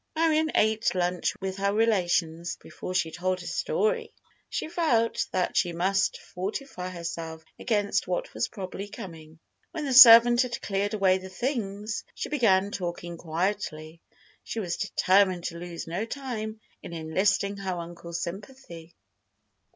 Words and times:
Marion 0.15 0.51
ate 0.55 0.95
lunch 0.95 1.35
with 1.41 1.57
her 1.57 1.71
relations 1.71 2.55
before 2.59 2.95
she 2.95 3.11
told 3.11 3.39
her 3.39 3.45
story. 3.45 4.11
She 4.49 4.67
felt 4.67 5.27
that 5.31 5.55
she 5.55 5.73
must 5.73 6.17
fortify 6.19 6.89
herself 6.89 7.45
against 7.59 8.07
what 8.07 8.33
was 8.33 8.47
probably 8.47 8.87
coming. 8.87 9.37
When 9.73 9.85
the 9.85 9.93
servant 9.93 10.41
had 10.41 10.59
cleared 10.63 10.95
away 10.95 11.19
the 11.19 11.29
things, 11.29 12.03
she 12.15 12.29
began 12.29 12.71
talking 12.71 13.15
quietly. 13.15 14.01
She 14.43 14.59
was 14.59 14.77
determined 14.77 15.43
to 15.43 15.59
lose 15.59 15.85
no 15.85 16.03
time 16.05 16.61
in 16.81 16.93
enlisting 16.93 17.57
her 17.57 17.77
uncle's 17.77 18.19
sympathy. 18.23 18.95